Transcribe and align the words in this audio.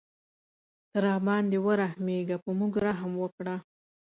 ته 0.89 0.97
راباندې 1.05 1.57
ورحمېږه 1.65 2.37
په 2.43 2.51
موږ 2.59 2.73
رحم 2.85 3.11
وکړه. 3.23 3.55